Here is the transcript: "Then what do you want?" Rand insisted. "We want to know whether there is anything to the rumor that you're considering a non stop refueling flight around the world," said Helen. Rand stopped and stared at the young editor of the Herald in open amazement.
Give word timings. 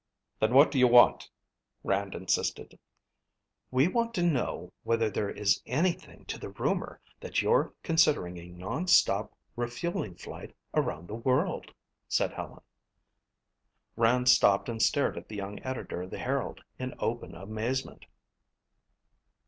"Then 0.39 0.55
what 0.55 0.71
do 0.71 0.79
you 0.79 0.87
want?" 0.87 1.29
Rand 1.83 2.15
insisted. 2.15 2.79
"We 3.69 3.87
want 3.87 4.15
to 4.15 4.23
know 4.23 4.73
whether 4.81 5.11
there 5.11 5.29
is 5.29 5.61
anything 5.67 6.25
to 6.25 6.39
the 6.39 6.49
rumor 6.49 6.99
that 7.19 7.43
you're 7.43 7.75
considering 7.83 8.39
a 8.39 8.47
non 8.49 8.87
stop 8.87 9.35
refueling 9.55 10.15
flight 10.15 10.55
around 10.73 11.07
the 11.07 11.13
world," 11.13 11.71
said 12.07 12.33
Helen. 12.33 12.63
Rand 13.95 14.27
stopped 14.27 14.69
and 14.69 14.81
stared 14.81 15.19
at 15.19 15.29
the 15.29 15.35
young 15.37 15.59
editor 15.63 16.01
of 16.01 16.09
the 16.09 16.17
Herald 16.17 16.63
in 16.79 16.95
open 16.97 17.35
amazement. 17.35 18.07